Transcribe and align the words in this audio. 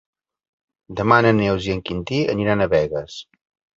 Demà 1.01 1.19
na 1.25 1.33
Neus 1.41 1.67
i 1.69 1.75
en 1.75 1.83
Quintí 1.91 2.23
aniran 2.37 2.67
a 2.67 2.73
Begues. 2.73 3.21